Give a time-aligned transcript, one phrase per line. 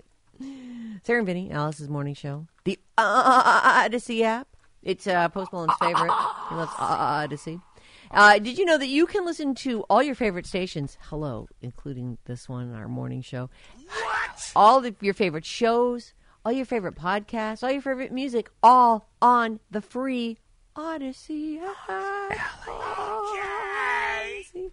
[1.05, 2.47] Sarah and Vinny, Alice's morning show.
[2.63, 4.47] The Audacy app.
[4.81, 6.11] It's uh, Post Malone's favorite.
[6.49, 7.61] He loves Audacy.
[8.09, 10.97] Uh, did you know that you can listen to all your favorite stations?
[11.09, 13.51] Hello, including this one, our morning show.
[13.85, 14.51] What?
[14.55, 19.81] All your favorite shows, all your favorite podcasts, all your favorite music, all on the
[19.81, 20.39] free
[20.75, 22.31] Audacy app.
[22.67, 24.71] Audacy.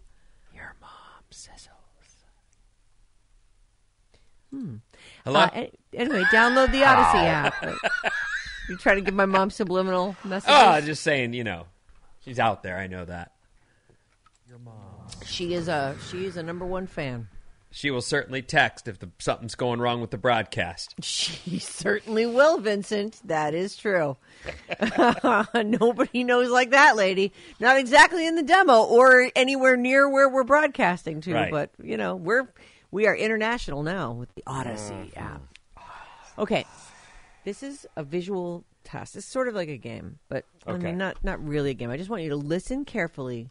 [0.55, 1.69] Your mom sizzles.
[4.51, 4.77] Hmm.
[5.25, 5.41] Hello?
[5.41, 7.55] Uh, anyway, download the Audacy app.
[8.69, 10.55] You trying to give my mom subliminal messages?
[10.57, 11.67] oh, just saying, you know,
[12.25, 12.79] she's out there.
[12.79, 13.33] I know that.
[14.48, 14.75] Your mom.
[15.27, 17.29] She is a she is a number one fan.
[17.75, 20.95] She will certainly text if the, something's going wrong with the broadcast.
[21.03, 23.19] She certainly will, Vincent.
[23.24, 24.19] That is true.
[25.55, 27.33] Nobody knows like that lady.
[27.61, 31.51] Not exactly in the demo or anywhere near where we're broadcasting to, Right.
[31.51, 32.47] but you know, we're
[32.91, 35.19] we are international now with the Audacy mm-hmm.
[35.19, 35.42] app.
[36.39, 36.65] Okay.
[37.45, 39.17] This is a visual test.
[39.17, 40.87] It's sort of like a game, but I Okay.
[40.87, 41.91] mean not not really a game.
[41.91, 43.51] I just want you to listen carefully.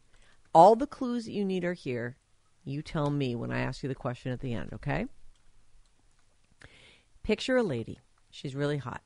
[0.53, 2.17] All the clues that you need are here.
[2.63, 5.07] You tell me when I ask you the question at the end, okay?
[7.23, 7.99] Picture a lady.
[8.29, 9.01] She's really hot.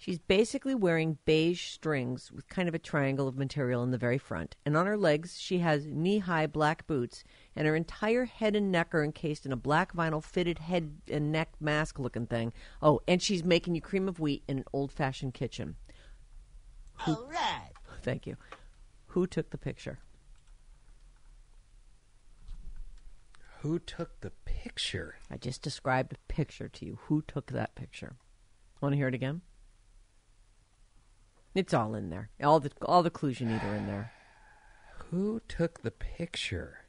[0.00, 4.16] She's basically wearing beige strings with kind of a triangle of material in the very
[4.16, 4.56] front.
[4.64, 7.22] And on her legs, she has knee high black boots,
[7.54, 11.30] and her entire head and neck are encased in a black vinyl fitted head and
[11.30, 12.54] neck mask looking thing.
[12.80, 15.76] Oh, and she's making you cream of wheat in an old fashioned kitchen.
[17.06, 17.72] All right.
[18.00, 18.38] Thank you.
[19.08, 19.98] Who took the picture?
[23.58, 25.16] Who took the picture?
[25.30, 26.98] I just described a picture to you.
[27.02, 28.16] Who took that picture?
[28.80, 29.42] Want to hear it again?
[31.54, 32.30] It's all in there.
[32.42, 34.12] All the all the clues you need are in there.
[35.10, 36.84] Who took the picture?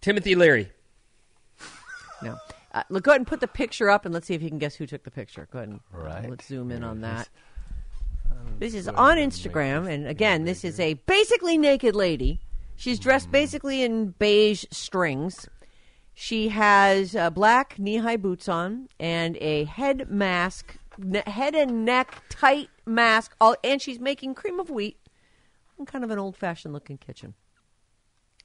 [0.00, 0.70] Timothy Leary.
[2.22, 2.36] No.
[2.72, 4.58] Uh, look, go ahead and put the picture up, and let's see if you can
[4.58, 5.46] guess who took the picture.
[5.52, 6.28] Go ahead and Right.
[6.28, 7.28] let's zoom in on that.
[8.30, 12.40] Um, This is on Instagram, and again, this is a basically naked lady.
[12.76, 15.48] She's dressed basically in beige strings.
[16.14, 20.76] She has uh, black knee-high boots on and a head mask,
[21.26, 24.98] head and neck tight mask, all, and she's making cream of wheat
[25.78, 27.34] in kind of an old-fashioned looking kitchen.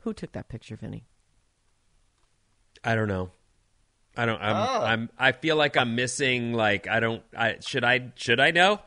[0.02, 1.06] Who took that picture, Vinny?
[2.84, 3.32] I don't know.
[4.16, 4.42] I don't.
[4.42, 4.56] I'm.
[4.56, 4.84] Oh.
[4.86, 5.10] I'm.
[5.18, 6.54] I feel like I'm missing.
[6.54, 7.22] Like I don't.
[7.38, 7.84] I should.
[7.84, 8.40] I should.
[8.40, 8.80] I know.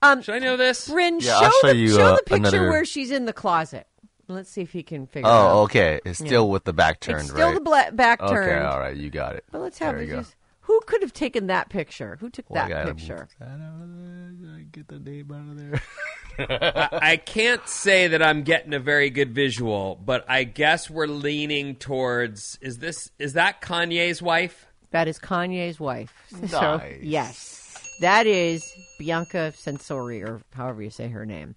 [0.00, 0.88] Um, Should I know this?
[0.88, 3.32] Bryn, Yeah, show, show the, you, show uh, the picture another- where she's in the
[3.32, 3.88] closet.
[4.28, 5.50] Let's see if he can figure it out.
[5.50, 6.00] Oh, okay.
[6.04, 6.52] It's still Yeah.
[6.52, 7.54] with the back turned, It's still right?
[7.54, 9.44] the bla- back Okay, all right, you got it.
[9.50, 10.18] But let's have there it you go.
[10.20, 10.36] just.
[10.68, 12.18] Who could have taken that picture?
[12.20, 13.26] Who took Well, that gotta picture?
[13.40, 16.88] move that out of there, Get the name out of there.
[17.02, 21.06] I, I can't say that I'm getting a very good visual, but I guess we're
[21.06, 22.58] leaning towards.
[22.60, 23.10] Is this?
[23.18, 24.66] Is that Kanye's wife?
[24.90, 26.12] That is Kanye's wife.
[26.48, 28.62] So, yes, that is
[28.98, 31.54] Bianca Censori, or however you say her name.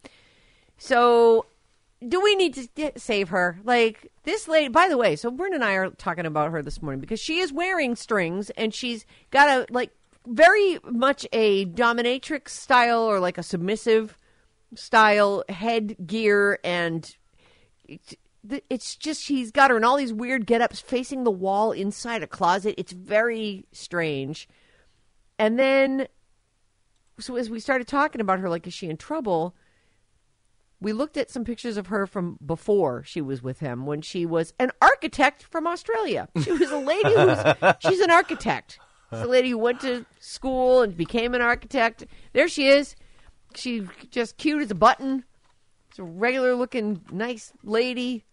[0.77, 1.45] So,
[2.07, 3.59] do we need to get, save her?
[3.63, 4.69] Like this lady.
[4.69, 7.39] By the way, so Bryn and I are talking about her this morning because she
[7.39, 9.91] is wearing strings and she's got a like
[10.27, 14.17] very much a dominatrix style or like a submissive
[14.75, 17.15] style headgear and
[17.87, 18.15] it's,
[18.69, 22.27] it's just she's got her in all these weird get-ups facing the wall inside a
[22.27, 24.47] closet it's very strange
[25.39, 26.07] And then,
[27.19, 29.55] so as we started talking about her, like, is she in trouble?
[30.81, 34.25] We looked at some pictures of her from before she was with him when she
[34.25, 36.27] was an architect from Australia.
[36.43, 38.79] She was a lady who's, she's an architect.
[39.11, 42.05] She's a lady who went to school and became an architect.
[42.33, 42.95] There she is.
[43.55, 45.23] She's just cute as a button.
[45.91, 48.25] She's a regular looking, nice lady.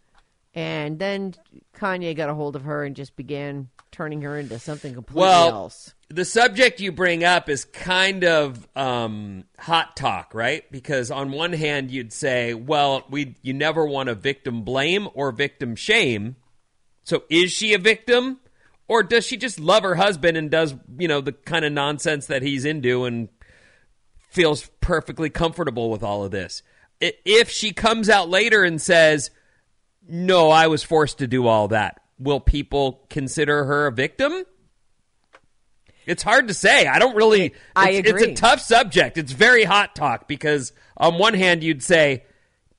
[0.54, 1.34] And then
[1.76, 5.49] Kanye got a hold of her and just began turning her into something completely Well,
[5.49, 5.94] else.
[6.08, 10.70] the subject you bring up is kind of um, hot talk, right?
[10.70, 15.32] Because on one hand, you'd say, well, we you never want to victim blame or
[15.32, 16.37] victim shame.
[17.05, 18.38] So is she a victim?
[18.87, 22.26] Or does she just love her husband and does, you know, the kind of nonsense
[22.26, 23.29] that he's into and
[24.31, 26.62] feels perfectly comfortable with all of this?
[27.00, 29.31] If she comes out later and says,
[30.08, 34.44] no, I was forced to do all that, will people consider her a victim?
[36.06, 36.87] It's hard to say.
[36.87, 37.55] I don't really.
[37.76, 38.23] I it's, agree.
[38.31, 39.19] It's a tough subject.
[39.19, 42.25] It's very hot talk because on one hand you'd say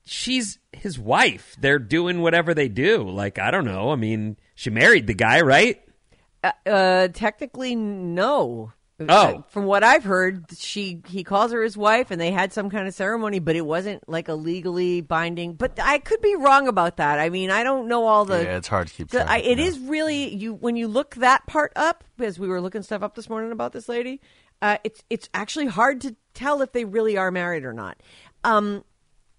[0.04, 1.56] she's his wife.
[1.60, 3.08] They're doing whatever they do.
[3.08, 3.90] Like I don't know.
[3.90, 5.80] I mean, she married the guy, right?
[6.42, 8.72] Uh, uh, technically, no.
[9.00, 9.06] Oh.
[9.06, 12.68] Uh, from what I've heard, she he calls her his wife, and they had some
[12.68, 15.54] kind of ceremony, but it wasn't like a legally binding.
[15.54, 17.18] But I could be wrong about that.
[17.18, 18.42] I mean, I don't know all the.
[18.42, 19.30] yeah, it's hard to keep the- track.
[19.30, 19.64] I, it yeah.
[19.64, 23.14] is really you when you look that part up, as we were looking stuff up
[23.14, 24.20] this morning about this lady.
[24.62, 27.96] Uh, it's it's actually hard to tell if they really are married or not.
[28.44, 28.84] Um,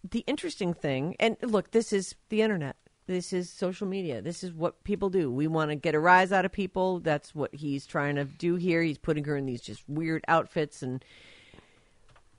[0.09, 2.75] the interesting thing, and look, this is the internet.
[3.07, 4.21] This is social media.
[4.21, 5.31] This is what people do.
[5.31, 6.99] We want to get a rise out of people.
[6.99, 8.81] That's what he's trying to do here.
[8.81, 11.03] He's putting her in these just weird outfits and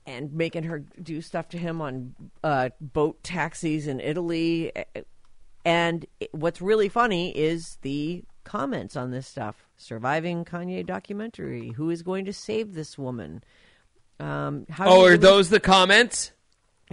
[0.05, 2.13] and making her do stuff to him on
[2.43, 4.71] uh, boat taxis in Italy.
[5.63, 9.65] And what's really funny is the comments on this stuff.
[9.77, 11.69] Surviving Kanye documentary.
[11.69, 13.43] Who is going to save this woman?
[14.19, 16.31] Um, how Oh, are those the comments?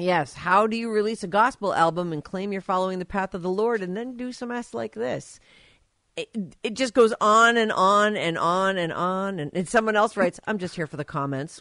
[0.00, 0.34] Yes.
[0.34, 3.50] How do you release a gospel album and claim you're following the path of the
[3.50, 5.38] Lord and then do some ass like this?
[6.16, 9.38] It, it just goes on and on and on and on.
[9.38, 11.60] And, and someone else writes, I'm just here for the comments.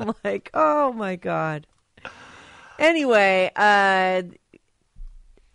[0.00, 1.66] I'm like, oh my God.
[2.78, 4.22] Anyway, uh,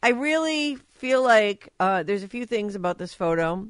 [0.03, 3.67] I really feel like uh, there's a few things about this photo.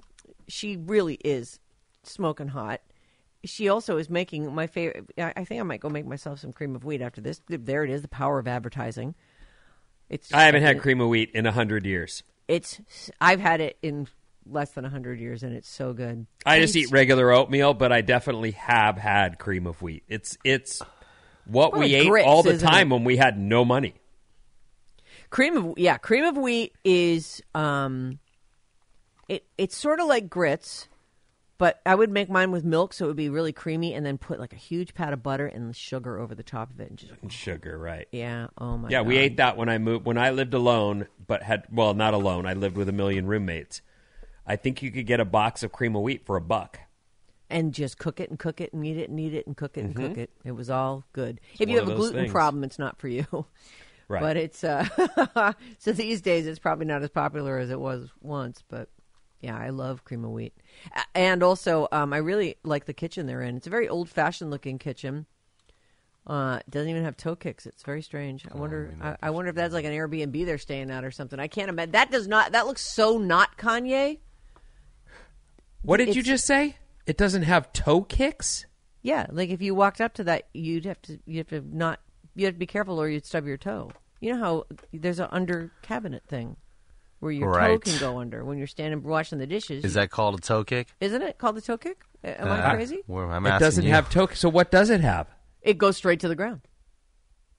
[0.47, 1.59] She really is
[2.03, 2.81] smoking hot.
[3.47, 5.05] She also is making my favorite.
[5.17, 7.41] I I think I might go make myself some cream of wheat after this.
[7.47, 9.15] There it is, the power of advertising.
[10.09, 12.23] It's I haven't had cream of wheat in a hundred years.
[12.47, 12.79] It's
[13.19, 14.07] I've had it in
[14.45, 16.25] less than a hundred years, and it's so good.
[16.45, 20.03] I just eat regular oatmeal, but I definitely have had cream of wheat.
[20.07, 20.81] It's it's
[21.45, 22.95] what Well, we ate grits, all the time it?
[22.95, 23.95] when we had no money.
[25.29, 28.19] cream of yeah cream of wheat is um
[29.27, 30.87] it it's sort of like grits
[31.57, 34.17] but i would make mine with milk so it would be really creamy and then
[34.17, 36.97] put like a huge pat of butter and sugar over the top of it and
[36.99, 38.07] just And sugar, right?
[38.11, 38.91] yeah oh my god.
[38.91, 39.21] Yeah, we God.
[39.21, 42.45] ate that when I moved when I lived alone, but had well, not alone.
[42.45, 43.81] I lived with a million roommates.
[44.45, 46.79] I think you could get a box of cream of wheat for a buck.
[47.49, 49.77] and just cook it and cook it and eat it and eat it and cook
[49.77, 52.07] it and cook it it was all good if you one have a of those
[52.09, 52.31] gluten things.
[52.31, 53.25] problem it's not for you
[54.09, 54.21] Right.
[54.21, 54.87] but it's uh
[55.79, 58.89] so these days it's probably not as popular as it was once but
[59.41, 60.53] yeah i love cream of wheat.
[61.13, 63.57] And also um i really like the kitchen they're in.
[63.57, 65.25] It's a very old fashioned looking kitchen.
[66.25, 67.65] Uh it doesn't even have toe kicks.
[67.65, 68.45] It's very strange.
[68.51, 71.39] I wonder I, I wonder if that's like an airbnb they're staying at or something.
[71.39, 74.19] I can't imagine that does not that looks so not kanye.
[75.81, 76.77] What did you just say?
[77.05, 78.65] It doesn't have toe kicks?
[79.01, 82.01] Yeah, like if you walked up to that, you'd have to you have to not
[82.35, 83.91] you have to be careful or you'd stub your toe.
[84.19, 86.57] You know how there's an under cabinet thing
[87.19, 89.83] where your toe can go under when you're standing washing the dishes.
[89.83, 90.87] Is that called a toe kick?
[91.01, 91.97] isn't it called the toe kick?
[92.23, 92.99] Am I Uh, crazy?
[93.07, 93.91] Well, I'm it asking doesn't you.
[93.91, 95.27] have toe So what does it have?
[95.61, 96.61] It goes straight to the ground.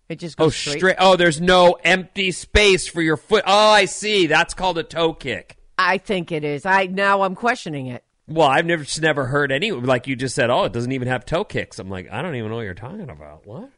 [0.09, 0.79] It just goes Oh, straight.
[0.79, 0.97] straight.
[0.99, 3.45] Oh, there's no empty space for your foot.
[3.47, 4.27] Oh, I see.
[4.27, 5.57] That's called a toe kick.
[5.77, 6.65] I think it is.
[6.65, 8.05] I now I'm questioning it.
[8.27, 10.51] Well, I've never just never heard any like you just said.
[10.51, 11.79] Oh, it doesn't even have toe kicks.
[11.79, 13.47] I'm like, I don't even know what you're talking about.
[13.47, 13.71] What?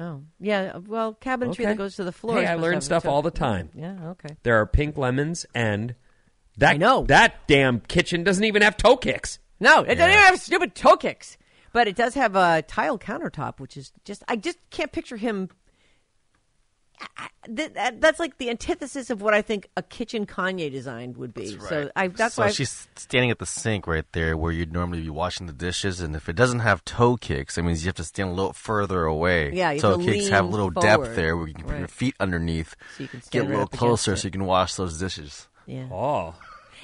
[0.00, 0.72] Oh, yeah.
[0.76, 1.64] Uh, well, cabinetry Okay.
[1.66, 2.40] that goes to the floor.
[2.40, 3.68] Hey, I learn stuff all the time.
[3.74, 3.96] Yeah.
[4.10, 4.36] Okay.
[4.42, 5.94] There are pink lemons, and
[6.56, 7.04] that I know.
[7.04, 9.38] that damn kitchen doesn't even have toe kicks.
[9.60, 11.36] No, it doesn't even have stupid toe kicks.
[11.72, 15.50] But it does have a tile countertop, which is just I just can't picture him.
[17.00, 20.26] I- I- That, that, uh, that's like the antithesis of what I think a kitchen
[20.26, 21.58] Kanye designed would be.
[21.58, 25.00] So I, that's so why she's standing at the sink right there where you'd normally
[25.02, 27.94] be washing the dishes, and if it doesn't have toe kicks, that means you have
[27.96, 29.52] to stand a little further away.
[29.54, 31.04] Yeah, you toe have to kicks have a little forward.
[31.04, 33.62] depth there where you can put your feet underneath, So you can get a little
[33.62, 35.48] up closer so you can wash those dishes.
[35.66, 35.88] yeah.
[35.90, 36.34] Oh,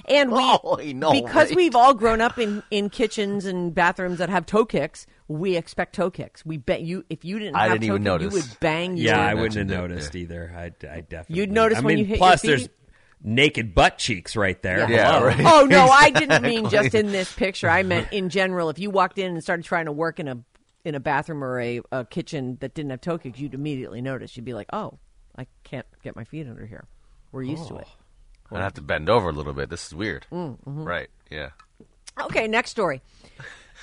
[0.07, 1.57] And we, Oh, no because way.
[1.57, 5.95] we've all grown up in, in kitchens and bathrooms that have toe kicks, we expect
[5.95, 6.45] toe kicks.
[6.45, 8.97] We bet you if you didn't I have didn't toe even kick, you would bang.
[8.97, 10.21] Yeah, your, I wouldn't have mentioned it, noticed yeah.
[10.21, 10.55] either.
[10.57, 11.37] I, I definitely.
[11.37, 12.69] You'd notice I when mean, you hit your plus there's
[13.23, 14.89] naked butt cheeks right there.
[14.91, 15.13] Yeah.
[15.13, 15.27] Hello.
[15.27, 15.41] right.
[15.41, 17.69] Oh no, I didn't mean just in this picture.
[17.69, 18.71] I meant in general.
[18.71, 20.39] If you walked in and started trying to work in a
[20.85, 24.37] in a bathroom or a, a kitchen that didn't have toe kicks, you'd immediately notice.
[24.37, 24.99] You'd be like, "Oh,
[25.37, 26.87] I can't get my feet under here."
[27.33, 27.89] We're used to it.
[28.53, 29.69] I'd have to bend over a little bit.
[29.69, 30.27] This is weird.
[30.33, 30.85] Mm, mm-hmm.
[30.85, 31.09] Right.
[31.31, 31.51] Yeah.
[32.21, 33.03] Okay, next story.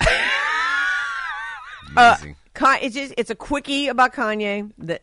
[1.96, 2.36] Uh, Amazing.
[2.54, 4.70] Ka- it's just it's a quickie about Kanye.
[4.78, 5.02] That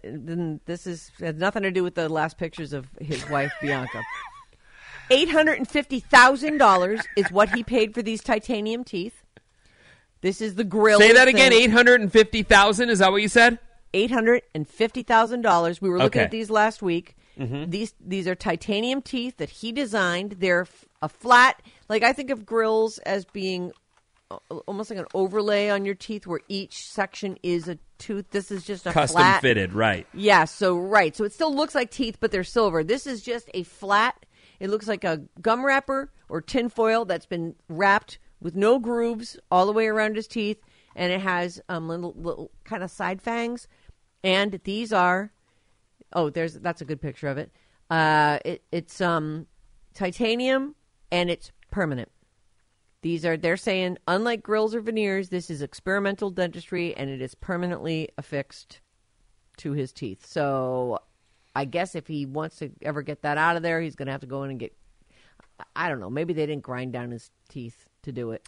[0.66, 4.04] this is has nothing to do with the last pictures of his wife Bianca.
[5.10, 9.24] Eight hundred and fifty thousand dollars is what he paid for these titanium teeth.
[10.22, 11.00] This is the grill.
[11.00, 11.52] Say that again.
[11.52, 12.90] Eight hundred and fifty thousand.
[12.90, 13.60] Is that what you said?
[13.94, 15.82] Eight hundred and fifty thousand dollars.
[15.82, 16.26] We were looking Okay.
[16.26, 17.18] at these last week.
[17.38, 17.70] Mm-hmm.
[17.72, 20.34] These these are titanium teeth that he designed.
[20.40, 20.68] They're
[21.02, 21.62] a flat.
[21.90, 23.74] Like I think of grills as being
[24.68, 28.30] almost like an overlay on your teeth, where each section is a tooth.
[28.32, 29.42] This is just a Custom flat.
[29.42, 30.08] fitted, right?
[30.14, 31.16] Yeah, so right.
[31.16, 32.84] So it still looks like teeth, but they're silver.
[32.84, 34.26] This is just a flat,
[34.60, 39.38] it looks like a gum wrapper or tin foil that's been wrapped with no grooves
[39.52, 40.60] all the way around his teeth,
[40.96, 43.68] and it has um, little, little kind of side fangs.
[44.24, 45.32] And these are,
[46.14, 47.52] oh, there's that's a good picture of it.
[47.90, 49.48] Uh, it it's um,
[49.94, 50.76] titanium
[51.12, 52.10] and it's permanent.
[53.02, 57.36] These are they're saying unlike grills or veneers, this is experimental dentistry and it is
[57.36, 58.80] permanently affixed
[59.58, 60.26] to his teeth.
[60.26, 61.00] So
[61.56, 64.12] I guess if he wants to ever get that out of there, he's going to
[64.12, 64.76] have to go in and get
[65.76, 68.48] I don't know, maybe they didn't grind down his teeth to do it.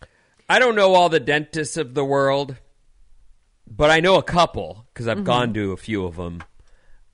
[0.49, 2.55] I don't know all the dentists of the world,
[3.67, 5.53] but I know a couple because I've gone mm-hmm.
[5.53, 6.43] to a few of them.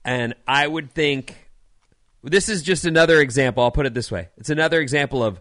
[0.04, 1.50] And I would think
[2.22, 3.62] this is just another example.
[3.62, 5.40] I'll put it this way it's another example of,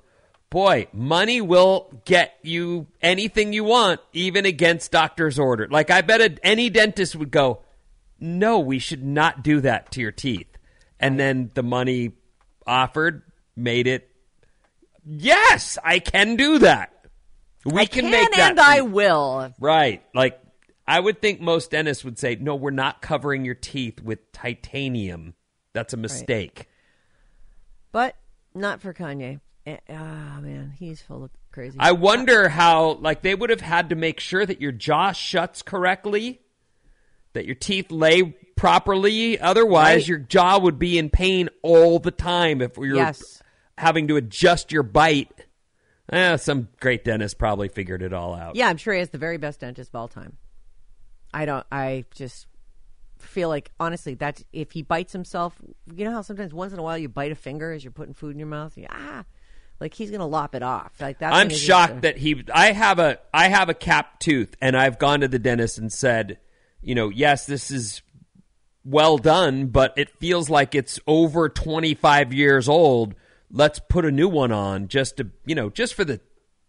[0.49, 5.67] boy, money will get you anything you want, even against doctor's order.
[5.69, 7.61] Like, I bet a, any dentist would go,
[8.19, 10.47] no, we should not do that to your teeth.
[10.99, 12.13] And then the money
[12.67, 13.23] offered
[13.55, 14.09] made it,
[15.05, 16.93] yes, I can do that.
[17.65, 18.51] We I can, can make that.
[18.51, 19.53] and I will.
[19.59, 20.03] Right.
[20.13, 20.39] Like,
[20.87, 25.35] I would think most dentists would say, no, we're not covering your teeth with titanium.
[25.73, 26.67] That's a mistake.
[27.91, 28.15] But
[28.55, 29.39] not for Kanye.
[29.65, 31.77] Eh, Ah, man, he's full of crazy.
[31.79, 35.61] I wonder how, like, they would have had to make sure that your jaw shuts
[35.61, 36.41] correctly,
[37.33, 38.23] that your teeth lay
[38.55, 39.39] properly.
[39.39, 40.07] Otherwise, Right.
[40.07, 43.41] your jaw would be in pain all the time if you're Yes.
[43.77, 45.45] having to adjust your bite.
[46.11, 48.55] Eh, some great dentist probably figured it all out.
[48.55, 50.37] Yeah, I'm sure he has the very best dentist of all time.
[51.33, 51.65] I don't.
[51.71, 52.47] I just
[53.19, 55.61] feel like honestly, that's if he bites himself.
[55.93, 58.15] You know how sometimes once in a while you bite a finger as you're putting
[58.15, 58.75] food in your mouth.
[58.75, 59.23] You, ah,
[59.79, 60.91] like he's gonna lop it off.
[60.99, 61.35] Like that's.
[61.35, 62.43] I'm shocked that he.
[62.53, 63.19] I have a.
[63.33, 66.39] I have a capped tooth, and I've gone to the dentist and said,
[66.81, 68.01] you know, yes, this is
[68.85, 73.13] well done, but it feels like it's over 25 years old.
[73.51, 76.21] Let's put a new one on, just to, you know, just for the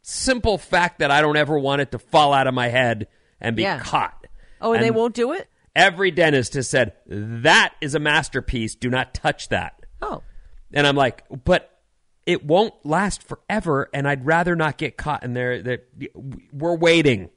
[0.02, 3.06] simple fact that I don't ever want it to fall out of my head
[3.40, 3.78] and be Yeah.
[3.80, 4.26] caught.
[4.60, 5.48] Oh, and, they won't do it.
[5.76, 8.74] Every dentist has said that is a masterpiece.
[8.74, 9.84] Do not touch that.
[10.02, 10.22] Oh,
[10.72, 11.70] And I'm like, but
[12.26, 15.62] it won't last forever, and I'd rather not get caught in there.
[15.62, 15.88] That
[16.52, 17.30] we're waiting.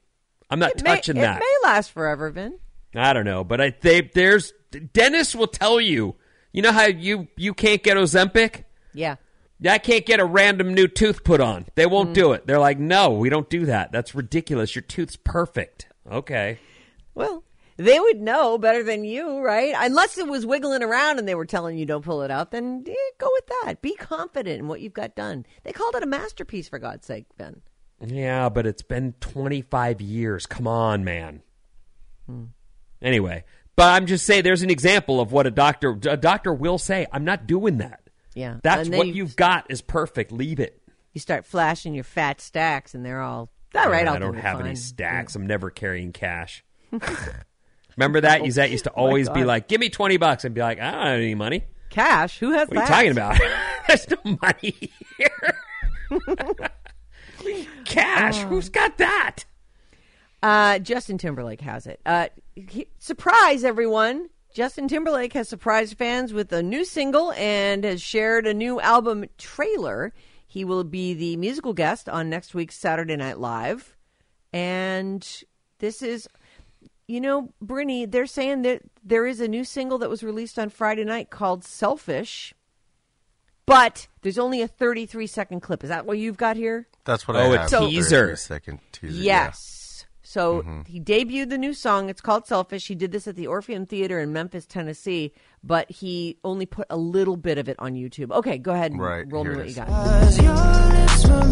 [0.50, 1.40] I'm not it may, touching it that.
[1.40, 2.60] may last forever, Vin.
[2.96, 4.54] I don't know, but I they there's
[4.94, 6.16] Dennis will tell you.
[6.52, 8.66] You know how you you can't get Ozempic.
[8.94, 9.16] Yeah.
[9.68, 11.66] I can't get a random new tooth put on.
[11.76, 12.14] They won't Mm.
[12.16, 12.46] do it.
[12.46, 13.94] They're like, no, we don't do that.
[13.94, 14.76] That's ridiculous.
[14.76, 15.88] Your tooth's perfect.
[16.12, 16.60] Okay.
[17.16, 17.44] Well,
[17.78, 19.74] they would know better than you, right?
[19.78, 22.84] Unless it was wiggling around and they were telling you don't pull it out, then
[22.88, 23.82] eh, go with that.
[23.82, 25.46] Be confident in what you've got done.
[25.64, 27.62] They called it a masterpiece, for God's sake, Ben.
[28.06, 30.46] Yeah, but it's been 25 years.
[30.46, 31.42] Come on, man.
[33.02, 33.44] Anyway,
[33.76, 37.06] but I'm just saying there's an example of what a doctor a doctor will say,
[37.12, 38.02] I'm not doing that.
[38.34, 38.58] Yeah.
[38.64, 40.32] That's what you- you've got is perfect.
[40.32, 40.82] Leave it.
[41.14, 44.08] You start flashing your fat stacks, and they're all all right.
[44.08, 45.36] I'll I don't have any fine." stacks.
[45.36, 46.64] I'm never carrying cash.
[47.98, 48.42] Remember that?
[48.56, 51.02] That used to always be like, "Give me 20 bucks." I'd be like, "I don't
[51.02, 52.40] have any money." Cash?
[52.40, 53.40] Who has What are you talking about?
[53.88, 55.58] There's no money here.
[57.86, 58.44] Cash?
[58.44, 58.48] Oh.
[58.48, 59.46] Who's got that?
[60.42, 62.00] Uh, Justin Timberlake has it.
[62.06, 64.30] Uh, he- surprise, everyone!
[64.54, 69.26] Justin Timberlake has surprised fans with a new single and has shared a new album
[69.38, 70.14] trailer.
[70.48, 73.96] He will be the musical guest on next week's Saturday Night Live,
[74.52, 75.28] and
[75.80, 76.28] this is,
[77.14, 78.06] you know, Brittany.
[78.06, 81.64] They're saying that there is a new single that was released on Friday night called
[81.64, 82.54] "Selfish."
[83.66, 85.84] but there's only a 33 second clip.
[85.84, 86.86] Is that what you've got here?
[87.06, 87.70] That's what Oh, I a have.
[87.70, 88.36] teaser.
[88.36, 89.14] Second teaser.
[89.16, 89.46] yeah.
[89.46, 90.06] Yes.
[90.22, 90.82] So mm-hmm.
[90.86, 92.10] he debuted the new song.
[92.10, 92.88] It's called Selfish.
[92.88, 95.32] He did this at the Orpheum Theater in Memphis, Tennessee,
[95.64, 98.32] but he only put a little bit of it on YouTube.
[98.32, 99.88] Okay, go ahead and Right, roll me here what it you is.
[100.40, 101.44] got.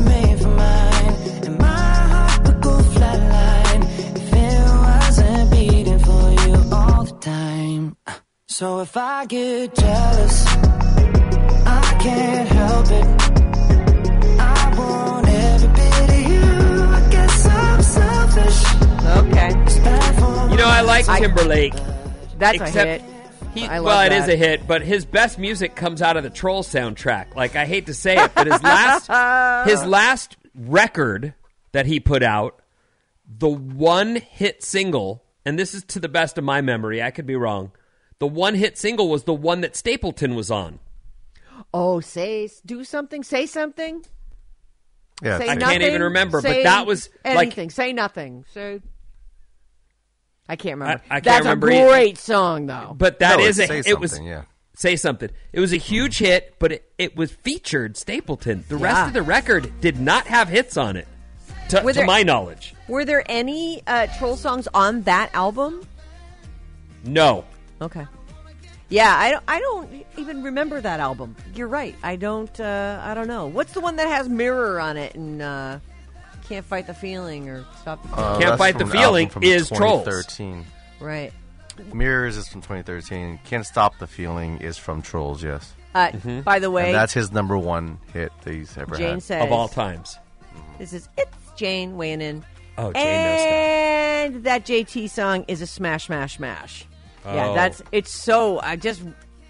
[7.12, 7.96] The time.
[8.48, 14.40] So if I get jealous, I can't help it.
[14.40, 16.84] I want every bit of you.
[16.84, 18.66] I guess I'm selfish.
[19.18, 19.62] Okay.
[19.64, 21.74] It's bad for You know, I like I- Timberlake.
[22.38, 23.02] That's except a hit.
[23.54, 26.24] He, I love well, it is a hit, but his best music comes out of
[26.24, 27.36] the Troll soundtrack.
[27.36, 31.34] Like I hate to say it, but his last his last record
[31.74, 32.62] that he put out,
[33.28, 37.26] the one hit single, and this is to the best of my memory, I could
[37.26, 37.72] be wrong.
[38.20, 40.80] The one hit single was the one that Stapleton was on.
[41.74, 44.06] Oh, say, do something, say something.
[45.24, 45.38] Yeah.
[45.38, 47.70] Say I can't even remember, but that was, like- anything.
[47.70, 48.44] say nothing.
[48.54, 48.80] So
[50.50, 51.04] I can't remember.
[51.10, 51.88] I- I can't That's remember a either.
[51.90, 52.94] great song, though.
[52.98, 54.44] But that No, is a it was yeah.
[54.76, 55.30] say something.
[55.54, 58.66] It was a huge hit, but it, it was featured Stapleton.
[58.68, 61.08] The rest of the record did not have hits on it,
[61.72, 62.74] to, Were to my knowledge.
[62.88, 65.86] Were there any uh, troll songs on that album?
[67.04, 67.46] No.
[67.82, 68.06] Okay.
[68.90, 71.36] Yeah, I don't, I don't even remember that album.
[71.56, 71.96] You're right.
[72.04, 72.60] I don't.
[72.60, 73.48] Uh, I don't know.
[73.48, 75.80] What's the one that has Mirror on it and uh,
[76.50, 78.04] Can't Fight the Feeling or Stop?
[78.04, 80.04] the Uh, Can't Fight the Feeling album from is Trolls.
[80.04, 80.66] 2013.
[81.00, 81.32] right.
[81.94, 83.40] Mirrors is from 2013.
[83.46, 85.74] Can't Stop the Feeling is from Trolls, yes.
[85.96, 86.12] Uh,
[86.44, 89.24] By the way, And that's his number one hit that he's ever Jane had.
[89.24, 90.18] says Of all times.
[90.78, 92.44] This is it's Jane weighing in.
[92.80, 93.54] Oh, Jane knows stuff.
[94.36, 96.88] and that JT song is a smash, smash, smash.
[97.24, 97.54] Yeah, Oh.
[97.54, 98.60] that's it's so.
[98.60, 99.04] I just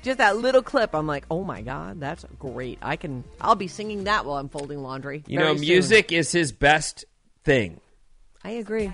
[0.04, 0.94] just that little clip.
[0.94, 2.80] I'm like, oh my god, that's great.
[2.82, 3.24] I can.
[3.40, 5.24] I'll be singing that while I'm folding laundry.
[5.26, 5.62] You very know, soon.
[5.68, 7.06] music is his best
[7.46, 7.80] thing.
[8.44, 8.92] I agree.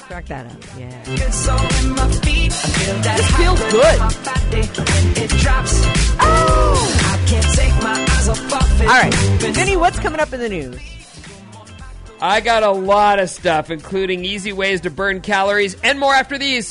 [0.00, 0.58] Crack that up.
[0.76, 1.04] Yeah.
[1.04, 2.50] Good soul in my feet.
[2.50, 3.94] I feel that This feels good.
[3.94, 5.72] in my body when it drops.
[6.18, 8.88] Oh, I can't take my eyes off of it.
[8.88, 9.14] All right,
[9.54, 10.80] Vinny, what's coming up in the news?
[12.22, 16.36] I got a lot of stuff, including easy ways to burn calories and more after
[16.36, 16.70] these.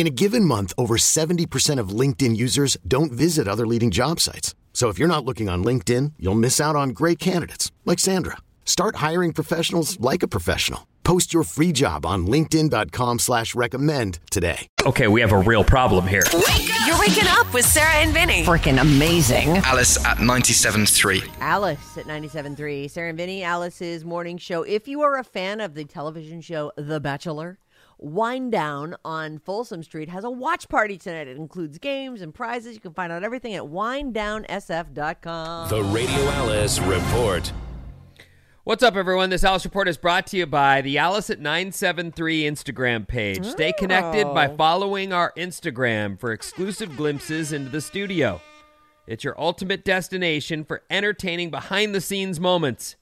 [0.00, 4.54] In a given month, over 70% of LinkedIn users don't visit other leading job sites.
[4.72, 8.38] So if you're not looking on LinkedIn, you'll miss out on great candidates like Sandra.
[8.64, 10.88] Start hiring professionals like a professional.
[11.04, 14.68] Post your free job on linkedin.com slash recommend today.
[14.86, 16.22] Okay, we have a real problem here.
[16.86, 18.42] You're waking up with Sarah and Vinny.
[18.42, 19.58] Freaking amazing.
[19.58, 21.28] Alice at 97.3.
[21.40, 22.90] Alice at 97.3.
[22.90, 24.62] Sarah and Vinny, Alice's morning show.
[24.62, 27.58] If you are a fan of the television show The Bachelor,
[28.00, 31.28] Wind Down on Folsom Street has a watch party tonight.
[31.28, 32.74] It includes games and prizes.
[32.74, 35.68] You can find out everything at winddownsf.com.
[35.68, 37.52] The Radio Alice Report.
[38.64, 39.30] What's up, everyone?
[39.30, 43.44] This Alice Report is brought to you by the Alice at 973 Instagram page.
[43.44, 44.56] Stay connected by oh.
[44.56, 48.40] following our Instagram for exclusive glimpses into the studio.
[49.06, 52.96] It's your ultimate destination for entertaining behind the scenes moments.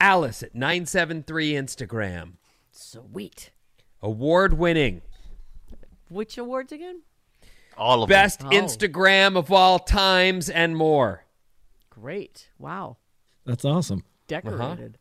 [0.00, 2.32] Alice at 973 Instagram.
[2.70, 3.50] Sweet.
[4.04, 5.00] Award winning.
[6.10, 7.00] Which awards again?
[7.78, 8.14] All of them.
[8.14, 8.50] Best Oh.
[8.50, 11.24] Instagram of all times and more.
[11.88, 12.50] Great.
[12.58, 12.98] Wow.
[13.46, 14.04] That's awesome.
[14.28, 14.98] Decorated.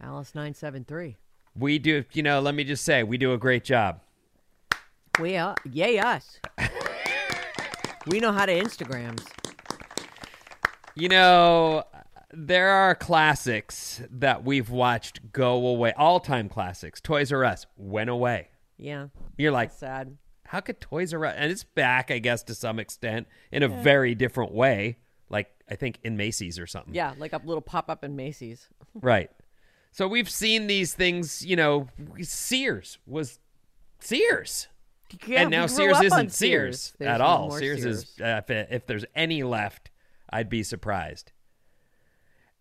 [0.00, 0.08] Uh-huh.
[0.14, 1.16] Alice nine seven three.
[1.56, 4.00] We do, you know, let me just say, we do a great job.
[5.20, 6.40] We are yay us.
[8.08, 9.24] we know how to Instagrams.
[10.96, 11.84] You know,
[12.36, 17.00] there are classics that we've watched go away, all time classics.
[17.00, 18.48] Toys R Us went away.
[18.76, 19.08] Yeah.
[19.36, 20.16] You're like, sad.
[20.46, 23.68] how could Toys R Us, and it's back, I guess, to some extent, in a
[23.68, 24.98] very different way,
[25.30, 26.94] like I think in Macy's or something.
[26.94, 28.68] Yeah, like a little pop up in Macy's.
[28.94, 29.30] Right.
[29.90, 31.88] So we've seen these things, you know,
[32.20, 33.40] Sears was
[34.00, 34.68] Sears.
[35.26, 37.48] Yeah, and now Sears isn't Sears, There's at all.
[37.48, 39.90] more Sears, is, uh, if, if there's any left,
[40.30, 41.32] I'd be surprised.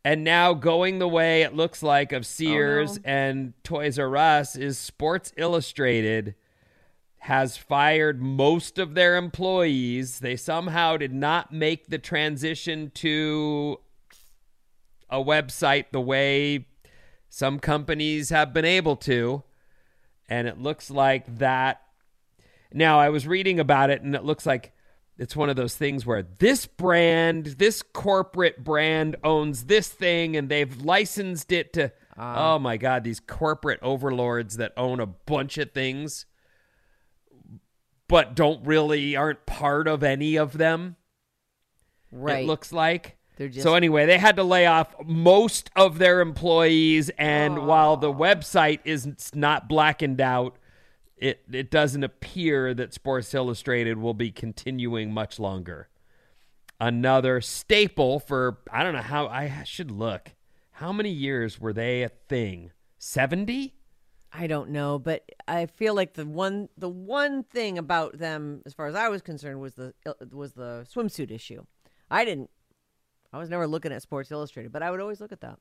[0.06, 4.56] And now going the way it looks like of oh, Sears and Toys R Us
[4.56, 6.36] is Sports Illustrated
[7.20, 10.20] has fired most of their employees.
[10.20, 13.80] They somehow did not make the transition to
[15.10, 16.68] a website the way
[17.30, 19.44] some companies have been able to.
[20.28, 21.82] And it looks like that.
[22.74, 24.73] Now, I was reading about it, and it looks like
[25.18, 30.50] it's one of those things where this brand, this corporate brand owns this thing, and
[30.50, 31.92] they've licensed it to.
[32.16, 32.54] Ah.
[32.54, 36.28] oh my God, these corporate overlords that own a bunch of things,
[38.08, 40.96] but don't really, aren't part of any of them.
[42.12, 42.44] Right.
[42.44, 43.18] It looks like.
[43.38, 47.66] They're just- so anyway, they had to lay off most of their employees, and ah.
[47.66, 50.58] while the website is not blackened out,
[51.18, 55.90] it it doesn't appear that Sports Illustrated will be continuing much longer.
[56.80, 60.32] Another staple for I don't know how I should look.
[60.72, 62.72] How many years were they a thing?
[62.98, 63.76] Seventy?
[64.36, 68.74] I don't know, but I feel like the one the one thing about them, as
[68.74, 69.94] far as I was concerned, was the
[70.32, 71.64] was the swimsuit issue.
[72.10, 72.50] I didn't.
[73.32, 75.60] I was never looking at Sports Illustrated, but I would always look at that.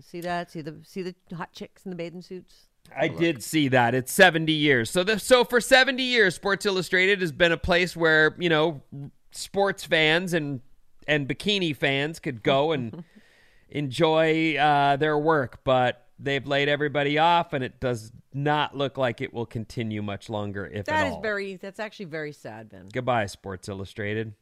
[0.00, 0.50] See that?
[0.50, 2.69] See the see the hot chicks in the bathing suits.
[2.96, 3.94] I did see that.
[3.94, 4.90] It's 70 years.
[4.90, 8.82] So the so for 70 years Sports Illustrated has been a place where, you know,
[9.30, 10.60] sports fans and
[11.06, 13.04] and bikini fans could go and
[13.68, 19.20] enjoy uh, their work, but they've laid everybody off and it does not look like
[19.20, 21.56] it will continue much longer if That at is very.
[21.56, 22.88] That's actually very sad, Ben.
[22.92, 24.34] Goodbye Sports Illustrated.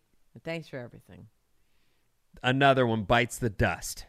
[0.45, 1.27] Thanks for everything.
[2.43, 4.07] Another one bites the dust.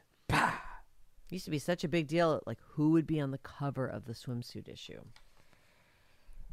[1.29, 2.41] Used to be such a big deal.
[2.45, 5.01] Like who would be on the cover of the swimsuit issue?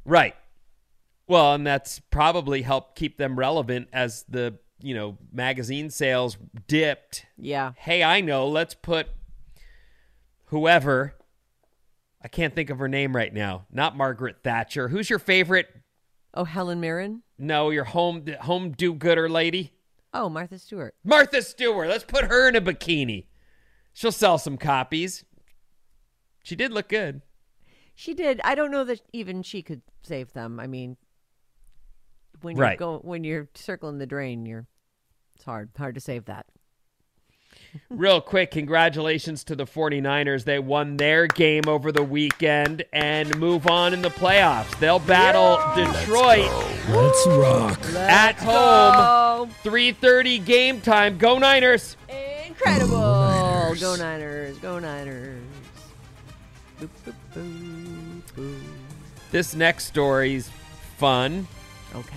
[0.05, 0.35] Right.
[1.27, 6.37] Well, and that's probably helped keep them relevant as the, you know, magazine sales
[6.69, 7.27] dipped.
[7.37, 7.73] Yeah.
[7.77, 9.09] Hey, I know, let's put
[10.47, 11.15] whoever
[12.27, 13.67] I can't think of her name right now.
[13.71, 14.89] Not Margaret Thatcher.
[14.89, 15.69] Who's your favorite?
[16.35, 17.23] Oh, Helen Mirren.
[17.39, 19.75] No, your home home do-gooder lady.
[20.13, 20.97] Oh, Martha Stewart.
[21.05, 21.89] Martha Stewart.
[21.89, 23.27] Let's put her in a bikini.
[23.97, 25.25] She'll sell some copies.
[26.45, 27.23] She did look good.
[27.95, 28.43] She did.
[28.45, 30.61] I don't know that even she could save them.
[30.61, 30.99] I mean,
[32.43, 32.79] when you're Right.
[32.79, 34.67] going when you're circling the drain, you're
[35.35, 36.45] it's hard hard to save that.
[37.89, 40.45] Real quick, congratulations to the 49ers.
[40.45, 44.79] They won their game over the weekend and move on in the playoffs.
[44.79, 46.51] They'll battle Detroit
[46.91, 47.83] Let's rock.
[47.95, 49.49] at home.
[49.65, 51.17] 3:30 game time.
[51.17, 51.97] Go Niners.
[52.47, 53.16] Incredible!
[53.81, 54.57] Go Niners!
[54.59, 55.43] Go Niners!
[56.81, 58.61] Boop, boop, boop, boop.
[59.31, 60.51] This next story's
[60.97, 61.47] fun
[61.95, 62.17] Okay.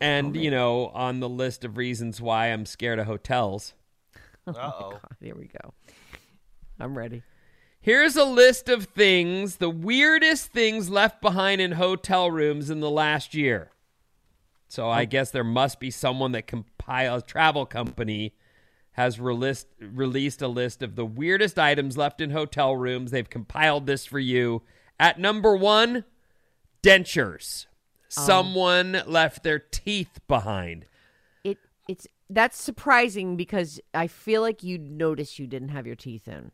[0.00, 3.74] and, you know, on the list of reasons why I'm scared of hotels.
[4.44, 4.90] Oh Uh-oh.
[4.90, 5.72] God, here we go.
[6.80, 7.22] I'm ready.
[7.80, 12.90] Here's a list of things, the weirdest things left behind in hotel rooms in the
[12.90, 13.70] last year.
[14.66, 15.06] So I oh.
[15.06, 18.34] guess there must be someone that compiles travel company
[18.92, 23.10] has released released a list of the weirdest items left in hotel rooms.
[23.10, 24.62] They've compiled this for you.
[25.00, 26.04] At number 1,
[26.82, 27.66] dentures.
[28.16, 28.22] Oh.
[28.26, 30.86] Someone left their teeth behind.
[31.42, 36.28] It it's that's surprising because I feel like you'd notice you didn't have your teeth
[36.28, 36.52] in.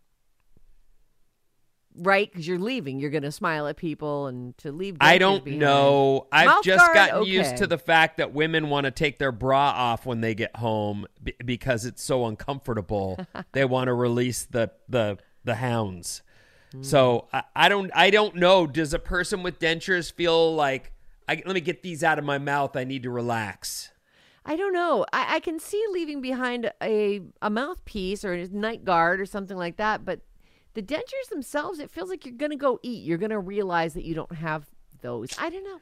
[1.96, 2.30] Right?
[2.30, 3.00] Because you're leaving.
[3.00, 4.96] You're going to smile at people and to leave.
[5.00, 5.60] I don't behind.
[5.60, 6.26] know.
[6.30, 6.94] I've Mouth just guard?
[6.94, 10.34] gotten used to the fact that women want to take their bra off when they
[10.34, 13.18] get home b- because it's so uncomfortable.
[13.52, 16.22] they want to release the the the hounds.
[16.72, 16.82] Hmm.
[16.82, 18.66] So I, I don't I don't know.
[18.66, 20.92] Does a person with dentures feel like
[21.28, 22.76] I, let me get these out of my mouth?
[22.76, 23.90] I need to relax.
[24.44, 25.04] I don't know.
[25.12, 29.56] I, I can see leaving behind a a mouthpiece or a night guard or something
[29.56, 30.20] like that, but
[30.74, 33.04] the dentures themselves, it feels like you're gonna go eat.
[33.04, 34.66] You're gonna realize that you don't have
[35.00, 35.30] those.
[35.38, 35.80] I don't know.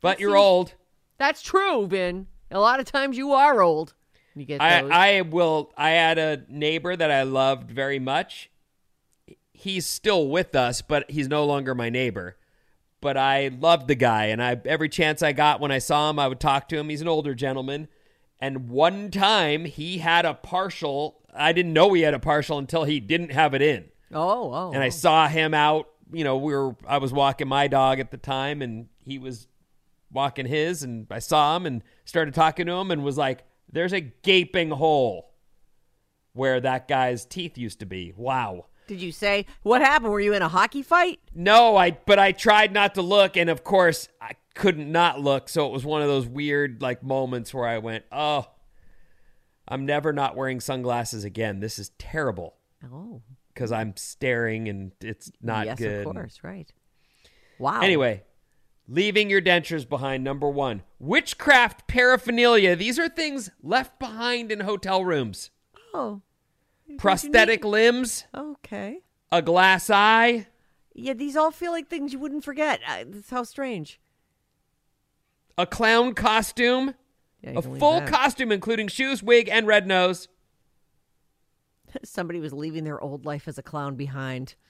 [0.00, 0.74] But you're old.
[1.18, 2.26] That's true, Vin.
[2.50, 3.94] A lot of times you are old.
[4.34, 4.90] You get those.
[4.90, 5.72] I, I will.
[5.76, 8.50] I had a neighbor that I loved very much.
[9.52, 12.36] he's still with us, but he's no longer my neighbor.
[13.00, 16.18] But I loved the guy, and I every chance I got when I saw him,
[16.18, 16.88] I would talk to him.
[16.88, 17.88] He's an older gentleman,
[18.40, 21.20] and one time he had a partial.
[21.34, 24.72] I didn't know he had a partial until he didn't have it in, Oh, oh.
[24.72, 24.90] and I oh.
[24.90, 25.88] saw him out.
[26.12, 29.46] You know, we were I was walking my dog at the time, and he was
[30.10, 33.92] walking his, and I saw him and started talking to him, and was like, "There's
[33.92, 35.34] a gaping hole
[36.32, 38.66] where that guy's teeth used to be." Wow.
[38.86, 40.12] Did you say what happened?
[40.12, 41.20] Were you in a hockey fight?
[41.34, 45.50] No, I but I tried not to look and of course I couldn't not look,
[45.50, 48.46] so it was one of those weird like moments where I went, "Oh,
[49.68, 51.60] I'm never not wearing sunglasses again.
[51.60, 53.20] This is terrible." Oh,
[53.58, 56.06] Cuz I'm staring and it's not yes, good.
[56.06, 56.72] of course, right.
[57.58, 57.80] Wow.
[57.80, 58.22] Anyway,
[58.86, 60.82] leaving your dentures behind number 1.
[61.00, 62.76] Witchcraft paraphernalia.
[62.76, 65.50] These are things left behind in hotel rooms.
[65.92, 66.22] Oh,
[66.98, 69.00] Prosthetic limbs, okay.
[69.32, 70.46] a glass eye,
[70.94, 72.80] Yeah, these all feel like things you wouldn't forget.
[72.86, 74.00] Uh, That's how strange.
[75.58, 76.94] a clown costume,
[77.42, 80.28] Yeah, a full costume including shoes, wig, and red nose.
[82.04, 84.54] Somebody was leaving their old life as a clown behind.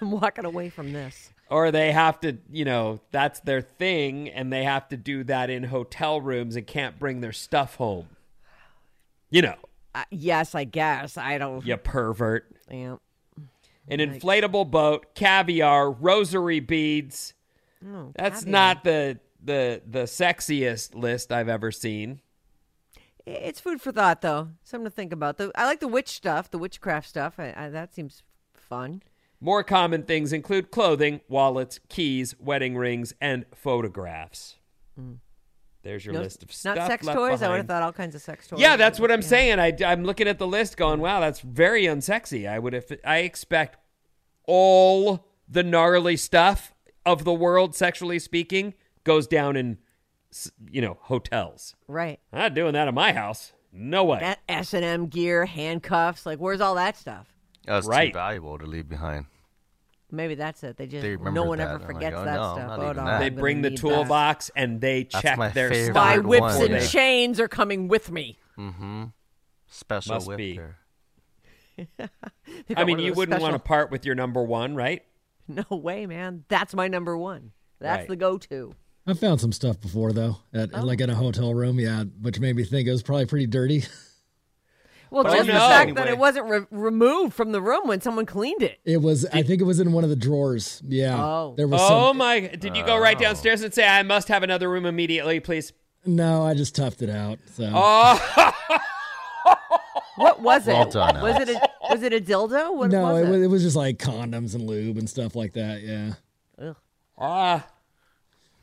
[0.00, 1.30] I'm walking away from this.
[1.50, 5.50] Or they have to, you know, that's their thing, and they have to do that
[5.50, 8.08] in hotel rooms and can't bring their stuff home.
[9.30, 9.56] You know,
[9.94, 11.16] Uh, yes, I guess.
[11.16, 11.64] I don't.
[11.66, 12.46] you pervert.
[12.70, 12.96] Yeah.
[13.88, 17.34] An inflatable boat, caviar, rosary beads.
[17.84, 18.52] Oh, That's caviar.
[18.52, 22.20] not the the the sexiest list I've ever seen.
[23.26, 24.48] It's food for thought, though.
[24.64, 25.36] Something to think about.
[25.36, 27.34] The, I like the witch stuff, the witchcraft stuff.
[27.38, 28.22] I, I, that seems
[28.54, 29.02] fun.
[29.40, 34.56] More common things include clothing, wallets, keys, wedding rings, and photographs.
[35.82, 36.18] There's your Mm.
[36.18, 36.76] No- list of stuff.
[36.76, 37.42] Not sex toys.
[37.42, 38.58] I would have thought all kinds of sex toys.
[38.60, 39.26] Yeah, that's what I'm Yeah.
[39.28, 39.60] saying.
[39.60, 42.84] I, I'm looking at the list, going, "Wow, that's very unsexy." I would have.
[43.04, 43.78] I expect
[44.46, 46.74] all the gnarly stuff
[47.06, 49.78] of the world, sexually speaking, goes down in,
[50.70, 51.74] you know, hotels.
[51.88, 52.20] Right.
[52.32, 53.52] I'm not doing that in my house.
[53.72, 54.18] No way.
[54.20, 56.26] That S and M gear, handcuffs.
[56.26, 57.32] Like, where's all that stuff?
[57.64, 58.12] That's Right.
[58.12, 59.26] too valuable to leave behind.
[60.12, 60.76] Maybe that's it.
[60.76, 61.64] They just They no one that.
[61.68, 62.66] ever I'm like, forgets oh, that no, stuff.
[62.66, 63.18] not Oh no, that.
[63.20, 63.80] they bring the need that.
[63.80, 66.62] toolbox and they That's check my their favorite My whips one.
[66.64, 66.86] and Yeah.
[66.86, 68.38] chains are coming with me.
[68.58, 69.04] Mm-hmm.
[69.68, 70.58] Special Must whip be.
[72.76, 75.02] I mean, you wouldn't want to part with your number one, right?
[75.48, 76.44] No way, man.
[76.48, 77.52] That's my number one.
[77.78, 78.08] That's Right.
[78.08, 78.74] the go-to.
[79.10, 80.82] I found some stuff before though, at, Oh.
[80.82, 81.78] like in a hotel room.
[81.80, 83.84] Yeah, which made me think it was probably pretty dirty.
[85.12, 85.58] Well, Oh, just the no.
[85.58, 88.78] fact that it wasn't re- removed from the room when someone cleaned it.
[88.84, 89.26] It was.
[89.32, 90.80] I think it was in one of the drawers.
[90.86, 91.16] Yeah.
[91.20, 91.54] Oh.
[91.56, 92.18] There was Oh some.
[92.18, 92.38] my!
[92.56, 95.72] Did you go right downstairs and say, "I must have another room immediately, please"?
[96.06, 97.40] No, I just toughed it out.
[97.56, 97.68] So.
[97.74, 98.52] Oh,
[100.16, 100.74] What was it?
[100.74, 102.76] Well done, was it a was it a dildo?
[102.76, 103.30] What no, was it it?
[103.30, 105.82] was, it was just like condoms and lube and stuff like that.
[105.82, 106.72] Yeah.
[107.18, 107.66] Ah!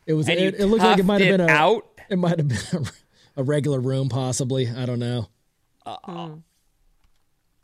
[0.08, 0.28] It was.
[0.28, 1.52] It, it looked like it might have been a.
[1.52, 1.86] out?
[2.10, 2.86] It might have been a,
[3.42, 4.68] a regular room, possibly.
[4.70, 5.28] I don't know.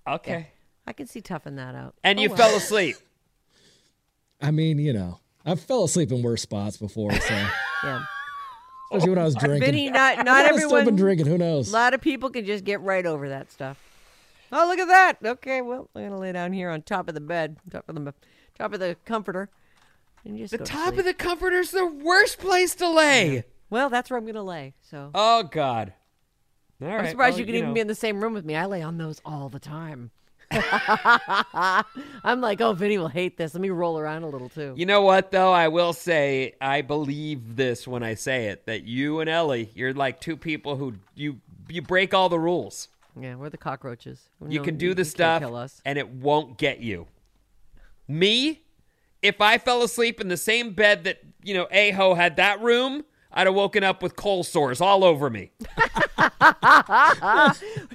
[0.08, 0.48] Okay.
[0.86, 1.96] I can see toughing that out.
[2.04, 2.38] And Oh, you well.
[2.38, 2.98] fell asleep.
[4.42, 7.12] I mean, you know, I fell asleep in worse spots before.
[7.14, 7.34] So,
[7.84, 8.04] Yeah.
[8.92, 9.62] especially when I was drinking.
[9.62, 10.86] Vinny, not I not might have still everyone.
[10.86, 11.28] been drinking.
[11.28, 11.70] Who knows?
[11.70, 13.78] A lot of people can just get right over that stuff.
[14.52, 15.14] Oh, look at that.
[15.26, 18.14] Okay, well, I'm gonna lay down here on top of the bed, top of the
[18.58, 19.54] top of the comforter, and just
[20.24, 21.00] The to top sleep.
[21.00, 23.44] of the comforter's the worst place to lay.
[23.70, 24.74] Well, that's where I'm gonna lay.
[24.82, 25.94] So Oh God!
[26.82, 27.00] All right.
[27.02, 27.74] I'm surprised well, you can even know.
[27.76, 28.56] be in the same room with me.
[28.56, 30.12] I lay on those all the time.
[30.52, 33.54] I'm like, oh, Vinny will hate this.
[33.54, 34.74] Let me roll around a little too.
[34.78, 35.52] You know what though?
[35.52, 39.94] I will say I believe this when I say it that you and Ellie, you're
[39.94, 42.88] like two people who you you break all the rules.
[43.20, 44.30] Yeah, we're the cockroaches.
[44.48, 47.08] You No, can do the can't stuff and it won't get you.
[48.08, 48.63] Me,
[49.24, 53.04] if I fell asleep in the same bed that, you know, Aho had that room,
[53.32, 55.52] I'd have woken up with cold sores all over me.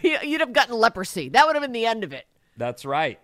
[0.03, 1.29] You- You'd have gotten leprosy.
[1.29, 2.27] That would have been the end of it.
[2.57, 3.21] That's right.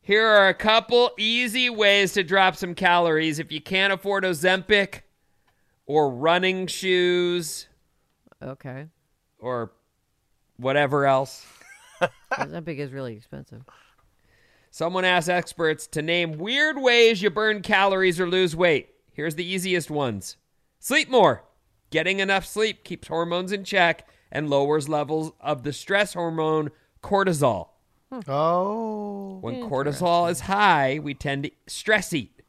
[0.00, 5.00] Here are a couple easy ways to drop some calories if you can't afford Ozempic
[5.86, 7.68] or running shoes
[8.42, 8.88] Okay.
[9.38, 9.72] or
[10.56, 11.46] whatever else.
[12.32, 13.62] Ozempic is really expensive.
[14.74, 18.88] Someone asked experts to name weird ways you burn calories or lose weight.
[19.12, 20.36] Here's the easiest ones
[20.80, 21.44] sleep more.
[21.90, 26.72] Getting enough sleep keeps hormones in check and lowers levels of the stress hormone
[27.04, 27.68] cortisol.
[28.26, 29.38] Oh.
[29.42, 32.42] When cortisol is high, we tend to stress eat.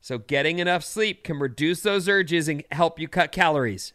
[0.00, 3.92] So getting enough sleep can reduce those urges and help you cut calories.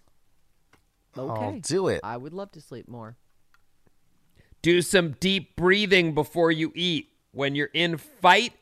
[1.18, 1.60] Okay.
[1.62, 2.02] do it.
[2.04, 3.18] I would love to sleep more.
[4.62, 7.14] Do some deep breathing before you eat.
[7.32, 8.54] When you're in fight,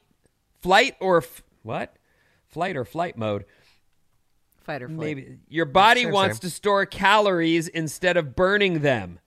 [0.62, 1.96] flight, or f- what?
[2.48, 3.46] Flight or flight mode.
[4.64, 5.00] Fight or flight.
[5.00, 6.50] Maybe your body Same, wants same.
[6.50, 9.20] to store calories instead of burning them.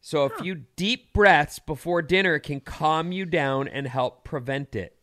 [0.00, 4.96] So a few deep breaths before dinner can calm you down and help prevent it.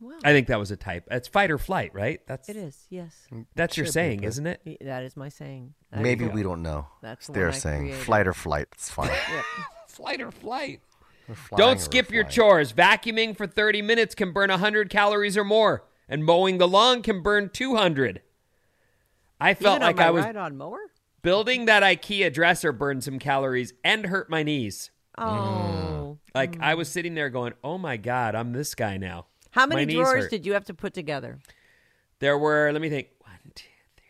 [0.00, 0.12] Wow.
[0.22, 1.04] I think that was a type.
[1.08, 2.20] That's fight or flight, right?
[2.26, 3.26] That's It is, yes.
[3.32, 4.60] Mm, that's your Should be, saying, but- isn't it?
[4.82, 5.74] That is my saying.
[5.90, 6.86] That Maybe is- we don't know.
[7.00, 8.04] That's the They're saying created.
[8.04, 8.66] flight or flight.
[8.72, 9.08] It's fine.
[9.32, 9.44] Yep.
[9.88, 10.80] Flight or flight.
[11.28, 12.72] We're flying or Don't skip your chores.
[12.72, 17.22] Vacuuming for 30 minutes can burn 100 calories or more, and mowing the lawn can
[17.22, 18.22] burn 200.
[19.40, 20.78] I felt Even on like my I was ride-on mower?
[21.22, 24.90] building that IKEA dresser burned some calories and hurt my knees.
[25.18, 25.22] Oh.
[25.24, 26.18] Mm.
[26.34, 29.94] Like I was sitting there going, "Oh my god, I'm this guy now." How many
[29.94, 30.30] drawers hurt.
[30.30, 31.38] did you have to put together?
[32.18, 34.04] There were, let me think, one, two, three,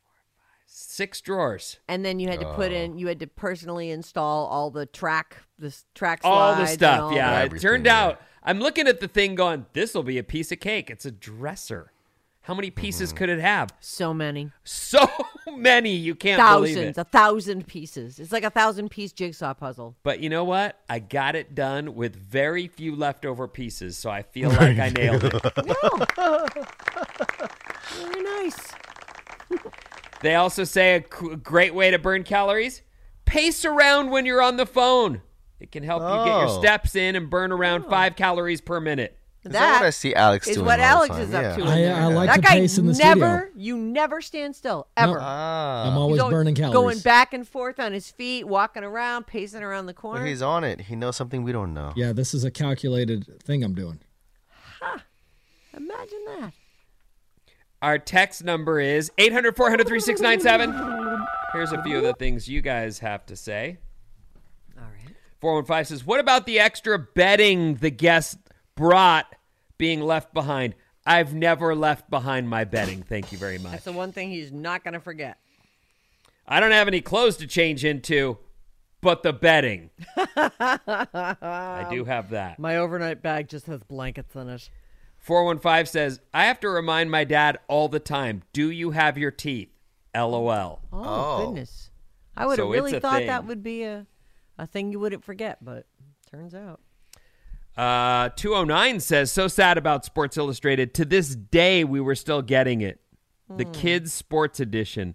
[0.00, 1.80] four, five, six drawers.
[1.88, 2.76] And then you had to put oh.
[2.76, 6.74] in, you had to personally install all the track, the s- track all slides the
[6.74, 7.00] stuff.
[7.02, 8.00] all Yeah, it Everything, turned yeah.
[8.04, 10.88] out I'm looking at the thing going, this will be a piece of cake.
[10.90, 11.92] It's a dresser.
[12.42, 13.18] How many pieces Mm-hmm.
[13.18, 13.68] could it have?
[13.80, 14.52] So many.
[14.64, 15.06] So
[15.54, 17.00] many, you can't believe Thousands, it.
[17.00, 18.18] a thousand pieces.
[18.18, 19.96] It's like a thousand piece jigsaw puzzle.
[20.02, 20.78] But you know what?
[20.88, 25.24] I got it done with very few leftover pieces, so I feel like I nailed
[25.24, 25.34] it.
[27.92, 28.72] Very nice.
[30.22, 32.82] They also say a c- great way to burn calories:
[33.24, 35.20] pace around when you're on the phone.
[35.60, 36.60] It can help you get your Oh.
[36.60, 39.16] steps in and burn around five calories per minute.
[39.44, 41.22] Is that what I see Alex is doing what all the Alex time?
[41.22, 41.56] is up Yeah.
[41.56, 41.62] to.
[41.62, 43.52] in I- I like that to guy pace in the never, studio.
[43.56, 45.18] you never stand still ever.
[45.20, 45.88] Ah.
[45.90, 46.74] I'm always always burning calories.
[46.74, 50.26] Going back and forth on his feet, walking around, pacing around the Well, corner.
[50.26, 50.82] he's on it.
[50.82, 51.92] He knows something we don't know.
[51.96, 54.00] Yeah, this is a calculated thing I'm doing.
[54.80, 55.02] Ha.
[55.76, 56.52] Imagine that.
[57.80, 60.74] Our text number is 800 400 3697.
[61.52, 63.78] Here's a few of the things you guys have to say.
[65.42, 65.66] All right.
[65.66, 68.38] 415 says, What about the extra bedding the guest
[68.74, 69.26] brought
[69.78, 70.74] being left behind?
[71.06, 73.02] I've never left behind my bedding.
[73.02, 73.72] Thank you very much.
[73.72, 75.38] That's the one thing he's not going to forget.
[76.46, 78.38] I don't have any clothes to change into,
[79.00, 79.90] but the bedding.
[80.16, 82.58] I do have that.
[82.58, 84.68] My overnight bag just has blankets in it.
[85.18, 89.30] 415 says, I have to remind my dad all the time, do you have your
[89.30, 89.70] teeth?
[90.14, 90.80] LOL.
[90.92, 91.46] Oh, Oh.
[91.46, 91.90] goodness.
[92.36, 94.06] I would have So it's really a thought that would be a,
[94.58, 95.86] a thing you wouldn't forget, but
[96.30, 96.80] turns out.
[97.76, 100.94] Uh, 209 says, so sad about Sports Illustrated.
[100.94, 103.00] To this day, we were still getting it.
[103.48, 103.72] The Hmm.
[103.72, 105.14] kids' sports edition.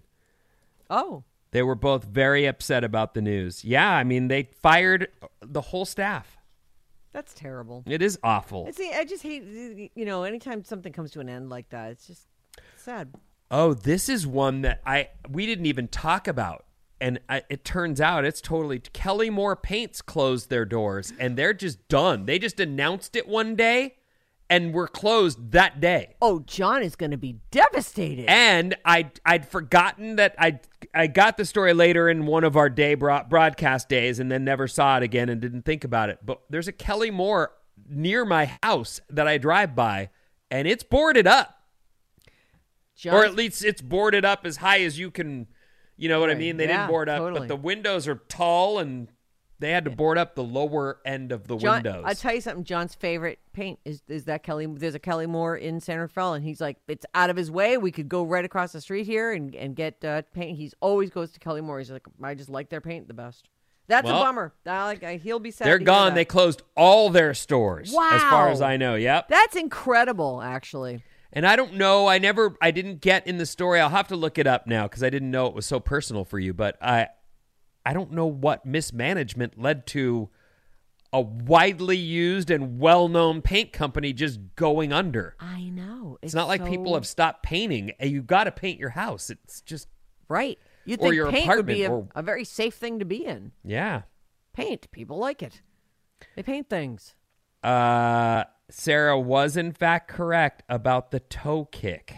[0.90, 3.64] Oh, They were both very upset about the news.
[3.64, 5.08] Yeah, I mean, they fired
[5.40, 6.36] the whole staff.
[7.12, 7.84] that's terrible.
[7.86, 8.68] It is awful.
[8.72, 8.92] See.
[8.92, 9.44] I just hate,
[9.94, 12.26] you know, anytime something comes to an end like that, it's just
[12.76, 13.14] sad.
[13.52, 16.64] Oh, this is one that I we didn't even talk about,
[17.00, 21.54] and I, it turns out it's totally Kelly Moore Paints closed their doors, and they're
[21.54, 22.26] just done.
[22.26, 23.94] They just announced it one day,
[24.50, 26.14] and were closed that day.
[26.20, 28.26] Oh, John is going to be devastated.
[28.28, 30.60] And I I'd forgotten that I
[30.94, 34.44] I got the story later in one of our day broad, broadcast days, and then
[34.44, 36.18] never saw it again and didn't think about it.
[36.24, 37.52] But there's a Kelly Moore
[37.88, 40.10] near my house that I drive by,
[40.50, 41.60] and it's boarded up.
[42.96, 45.48] John, or at least it's boarded up as high as you can
[45.96, 47.40] you know what i mean they Yeah, didn't board up totally.
[47.40, 49.08] but the windows are tall and
[49.60, 52.40] they had to board up the lower end of the John, windows I'll tell you
[52.40, 52.64] something.
[52.64, 54.66] John's favorite paint is is that Kelly.
[54.66, 57.78] There's a Kelly Moore in Santa Fe, and he's like, it's out of his way.
[57.78, 60.58] We could go right across the street here and and get uh, paint.
[60.58, 61.78] He's always goes to Kelly Moore.
[61.78, 63.48] He's like, I just like their paint the best.
[63.86, 64.52] That's Well, a bummer.
[64.66, 65.68] I he'll be sad.
[65.68, 68.10] they're gone they closed all their stores Wow.
[68.12, 71.02] as far as i know yep That's incredible, actually.
[71.34, 74.16] And i don't know i never i didn't get in the story i'll have to
[74.16, 76.76] look it up now because i didn't know it was so personal for you but
[76.80, 77.06] i
[77.84, 80.30] i don't know what mismanagement led to
[81.12, 86.18] a widely used and well-known paint company just going under I know.
[86.22, 89.88] it's, not like people have stopped painting you got to paint your house it's just
[90.28, 90.58] right.
[90.86, 93.24] You or think your paint would be a, or- a very safe thing to be
[93.24, 93.52] in?
[93.64, 94.02] yeah
[94.54, 94.90] Paint.
[94.92, 95.60] People like it.
[96.36, 97.14] They paint things.
[97.62, 102.16] Uh, Sarah was in fact correct about the toe kick.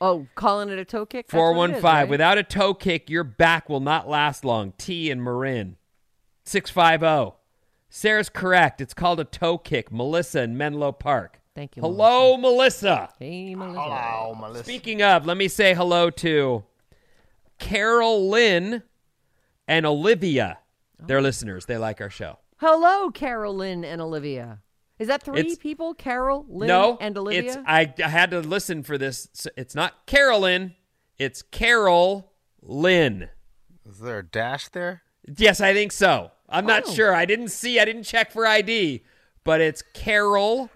[0.00, 1.26] Oh, calling it a toe kick.
[1.26, 2.02] That's Four what one it is, five.
[2.04, 2.10] right?
[2.10, 4.72] Without a toe kick, your back will not last long.
[4.78, 5.76] T and Marin.
[6.44, 7.36] Six five zero.
[7.88, 8.80] Sarah's correct.
[8.80, 9.92] It's called a toe kick.
[9.92, 11.40] Melissa in Menlo Park.
[11.54, 13.10] Thank you, Hello, Melissa.
[13.18, 13.78] Hey, Melissa.
[13.80, 14.64] Hello, Melissa.
[14.64, 16.64] Speaking of, let me say hello to
[17.58, 18.82] Carol Lynn
[19.68, 20.58] and Olivia.
[20.98, 21.22] They're Oh.
[21.22, 21.66] listeners.
[21.66, 22.38] They like our show.
[22.58, 24.60] Hello, Carolyn and Olivia.
[24.98, 25.94] Is that three It's- people?
[25.94, 27.42] Carol, Lynn, no, and Olivia.
[27.52, 29.24] It's I, I had to listen for this.
[29.26, 30.74] It's- It's not Carolyn.
[31.18, 32.32] It's Carol
[32.62, 33.28] Lynn.
[33.88, 35.02] Is there a dash there?
[35.36, 36.30] Yes, I think so.
[36.48, 36.92] I'm not Oh.
[36.92, 37.14] sure.
[37.14, 37.80] I didn't see.
[37.80, 39.04] I didn't check for ID,
[39.44, 40.70] but it's Carol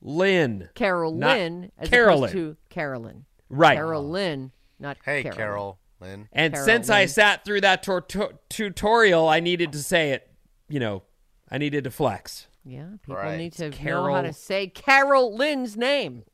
[0.00, 0.70] Lynn.
[0.74, 2.18] Carol Not Lynn as Carolyn.
[2.24, 3.26] opposed to Carolyn.
[3.48, 3.76] Right.
[3.76, 5.36] Carol Lynn, not Hey, Carolyn.
[5.36, 6.28] Carol Lynn.
[6.32, 10.28] And Carol since I sat through that tor- tu- tutorial, I needed to say it.
[10.68, 11.02] You know,
[11.50, 12.46] I needed to flex.
[12.64, 13.38] Yeah, people Right.
[13.38, 16.24] need to It's know how to say Carol Lynn's name.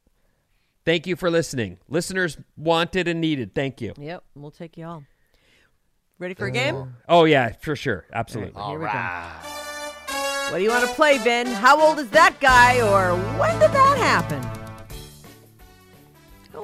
[0.84, 1.78] Thank you for listening.
[1.88, 3.54] Listeners wanted and needed.
[3.54, 3.92] Thank you.
[3.98, 5.04] Yep, we'll take you all.
[6.18, 6.94] Ready for a game?
[7.08, 8.06] Oh yeah, for sure.
[8.12, 8.62] Absolutely.
[8.62, 8.92] Here we go.
[10.50, 11.46] What do you want to play, Ben?
[11.46, 14.55] How old is that guy, or when did that happen?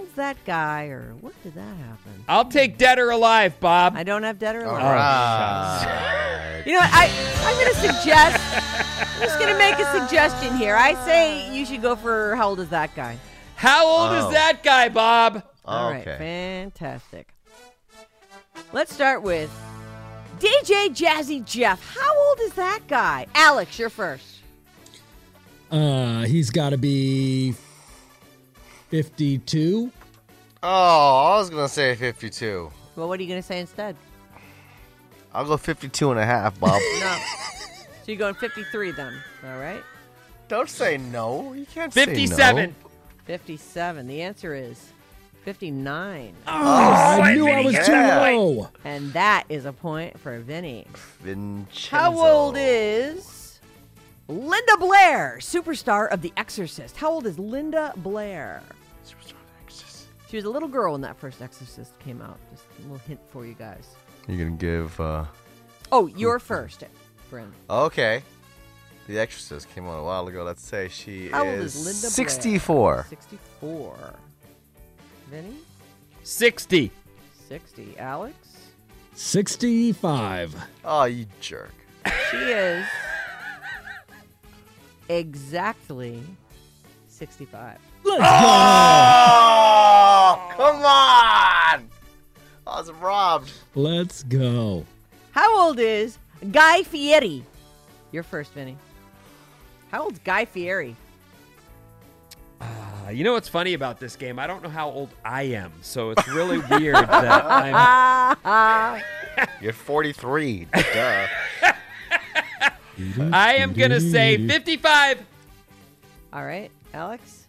[0.02, 2.24] How old's that guy, or what did that happen?
[2.26, 3.94] I'll take dead or alive, Bob.
[3.96, 4.82] I don't have dead or alive.
[4.82, 6.62] right.
[6.66, 6.90] You know what?
[6.92, 7.08] I,
[7.44, 10.74] I'm going to suggest, I'm just going to make a suggestion here.
[10.74, 13.16] I say you should go for how old is that guy?
[13.54, 14.26] How old Oh.
[14.26, 15.44] is that guy, Bob?
[15.64, 16.18] All right, Okay.
[16.18, 17.28] fantastic.
[18.72, 19.50] Let's start with
[20.40, 21.94] DJ Jazzy Jeff.
[21.96, 23.26] How old is that guy?
[23.36, 24.40] Alex, you're first.
[25.70, 27.54] Uh, he's got to be
[28.92, 29.90] 52.
[30.62, 32.70] Oh, I was going to say 52.
[32.94, 33.96] Well, what are you going to say instead?
[35.32, 36.78] I'll go 52 and a half, Bob.
[37.00, 37.18] No.
[38.04, 39.14] so you're going 53 then,
[39.46, 39.82] all right?
[40.48, 41.54] Don't say no.
[41.54, 42.06] You can't say no.
[42.12, 42.74] Fifty-seven.
[43.24, 44.06] 57.
[44.08, 44.92] The answer is
[45.44, 46.34] 59.
[46.46, 48.20] Oh, oh I knew I was too Yeah.
[48.28, 48.68] low.
[48.84, 50.86] And that is a point for Vinnie.
[51.20, 51.96] Vincenzo.
[51.96, 53.58] How old is
[54.28, 56.98] Linda Blair, superstar of The Exorcist?
[56.98, 58.62] How old is Linda Blair?
[60.32, 62.38] She was a little girl when that first Exorcist came out.
[62.50, 63.86] Just a little hint for you guys.
[64.26, 64.98] You're going to give.
[64.98, 65.26] uh
[65.92, 66.84] Oh, you're first,
[67.28, 67.52] Bryn.
[67.68, 68.22] Okay.
[69.08, 70.42] The Exorcist came out a while ago.
[70.42, 72.28] Let's say she How old is is Linda Blair?
[72.30, 73.06] 64.
[73.10, 74.14] 64.
[75.28, 75.56] Vinnie?
[76.22, 76.90] Sixty.
[77.50, 77.98] 60.
[77.98, 78.34] Alex?
[79.12, 80.56] 65.
[80.82, 81.74] Oh, you jerk.
[82.30, 82.86] She is
[85.10, 86.22] exactly
[87.08, 87.76] 65.
[88.04, 91.88] Let's Oh, come on!
[92.66, 93.52] I was robbed.
[93.74, 94.84] Let's go.
[95.32, 96.18] How old is
[96.50, 97.44] Guy Fieri?
[98.10, 98.76] You're first, Vinnie.
[99.90, 100.96] How old's Guy Fieri?
[102.60, 104.38] Uh, you know what's funny about this game?
[104.38, 109.02] I don't know how old I am, so it's really weird that I'm.
[109.60, 110.66] You're 43.
[110.72, 111.26] Duh.
[113.32, 115.18] I am gonna say fifty-five.
[116.32, 117.41] all right, Alex.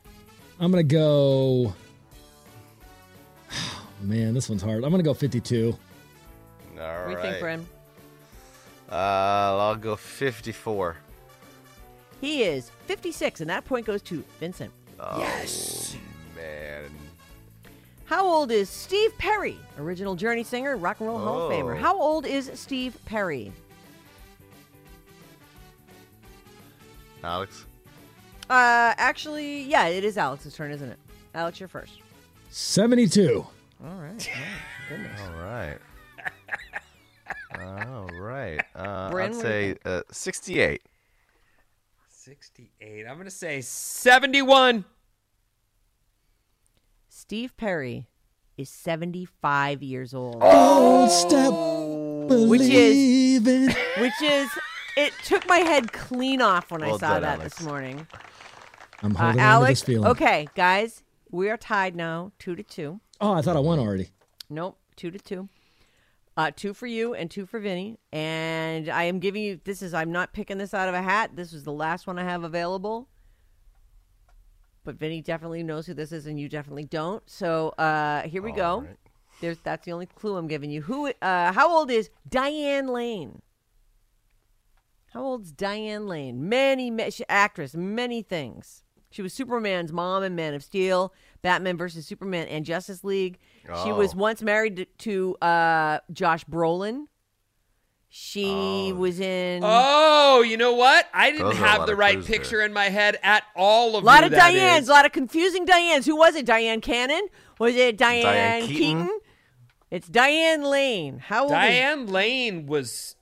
[0.59, 1.73] I'm going to go.
[4.01, 4.83] Man, this one's hard.
[4.83, 5.75] I'm going to go 52.
[5.75, 5.77] All
[6.77, 7.23] What do you right.
[7.39, 7.63] think, Bren?
[8.91, 10.97] Uh, I'll go 54.
[12.21, 14.71] He is 56, and that point goes to Vincent.
[14.99, 15.95] Oh, yes.
[16.35, 16.89] Man.
[18.05, 21.75] How old is Steve Perry, original Journey singer, Rock and Roll Hall of Famer?
[21.75, 21.81] Oh.
[21.81, 23.51] How old is Steve Perry?
[27.23, 27.65] Alex?
[28.49, 30.99] Uh, actually, yeah, it is Alex's turn, isn't it?
[31.33, 31.93] Alex, you're first.
[32.49, 33.45] 72.
[33.83, 34.29] All right.
[34.85, 35.21] Oh, goodness.
[35.21, 35.77] All right.
[37.87, 38.59] All right.
[38.75, 40.81] Uh, Bryn, I'd what do you say uh, 68.
[42.09, 43.05] Sixty-eight.
[43.07, 44.83] I'm gonna say seventy-one.
[47.09, 48.07] Steve Perry
[48.57, 50.39] is 75 years old.
[50.41, 51.51] Don't step
[52.49, 53.75] Which is- believing.
[53.99, 54.49] Which is,
[54.97, 57.55] it took my head clean off when I saw done, that Alex.
[57.57, 58.07] this morning.
[59.01, 60.07] I'm Uh, holding on to Alex, this feeling.
[60.11, 62.99] okay, guys, we are tied now, two to two.
[63.19, 64.11] Oh, I thought I won already.
[64.49, 65.49] Nope, two to two.
[66.35, 67.99] Uh, two for you and two for Vinnie.
[68.11, 71.35] And I am giving you this is I'm not picking this out of a hat.
[71.35, 73.07] This was the last one I have available.
[74.83, 77.23] But Vinnie definitely knows who this is, and you definitely don't.
[77.29, 78.81] So uh, here we go.
[78.81, 78.97] right.
[79.41, 80.81] There's that's the only clue I'm giving you.
[80.81, 81.11] Who?
[81.21, 83.41] Uh, how old is Diane Lane?
[85.13, 86.49] How old's Diane Lane?
[86.49, 88.83] Many, ma- she, actress, many things.
[89.11, 93.37] She was Superman's mom in Man of Steel, Batman versus Superman, and Justice League.
[93.83, 94.17] She was Oh.
[94.17, 97.05] once married to, to uh, Josh Brolin.
[98.09, 101.07] She was in Oh, you know what?
[101.13, 102.37] I didn't Those are a have the right clues there.
[102.39, 104.03] picture in my head at all of.
[104.03, 104.89] a lot who of that Dianes, is.
[104.89, 106.05] a lot of confusing Dianes.
[106.05, 106.45] Who was it?
[106.45, 107.27] Diane Cannon?
[107.59, 108.77] Was it Diane, Diane Keaton?
[109.03, 109.19] Keaton?
[109.89, 111.19] It's Diane Lane.
[111.19, 113.15] How old is Diane Lane was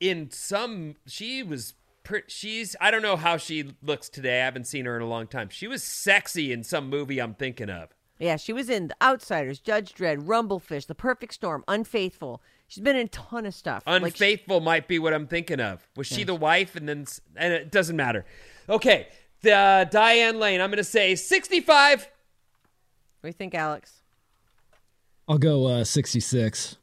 [0.00, 0.96] in some.
[1.06, 1.74] She was.
[2.04, 2.76] pre- She's.
[2.80, 4.40] I don't know how she looks today.
[4.40, 5.48] I haven't seen her in a long time.
[5.50, 7.90] She was sexy in some movie I'm thinking of.
[8.18, 12.40] Yeah, she was in The Outsiders, Judge Dredd, Rumblefish, The Perfect Storm, Unfaithful.
[12.66, 13.82] She's been in a ton of stuff.
[13.86, 15.86] Like, she- Unfaithful might be what I'm thinking of.
[15.96, 16.76] Was she the wife?
[16.76, 18.24] And then, and it doesn't matter.
[18.70, 19.08] Okay,
[19.42, 20.60] the uh, Diane Lane.
[20.62, 22.00] I'm going to say 65.
[22.00, 22.08] what
[23.22, 24.00] do you think, Alex?
[25.28, 26.76] I'll go uh, 66.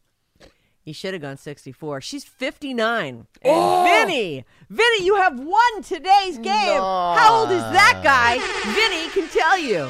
[0.84, 2.02] He should have gone 64.
[2.02, 3.28] She's 59.
[3.42, 6.82] And Vinnie, Vinnie, you have won today's game.
[6.82, 8.38] How old is that guy?
[8.74, 9.90] Vinnie can tell you.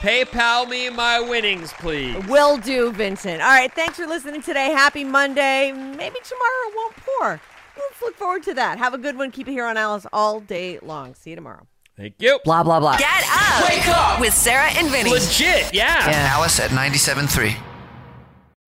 [0.00, 2.16] PayPal me my winnings, please.
[2.26, 3.40] Will do, Vincent.
[3.40, 4.72] All right, thanks for listening today.
[4.72, 5.70] Happy Monday.
[5.70, 7.40] Maybe tomorrow it won't pour.
[7.76, 8.78] Let's look forward to that.
[8.78, 9.30] Have a good one.
[9.30, 11.14] Keep it here on Alice all day long.
[11.14, 11.68] See you tomorrow.
[11.96, 12.40] Thank you.
[12.44, 12.96] Blah, blah, blah.
[12.96, 13.70] Get up.
[13.70, 15.10] Wake up with Sarah and Vinnie.
[15.10, 16.06] Legit, yeah.
[16.06, 17.71] And Alice at 97.3.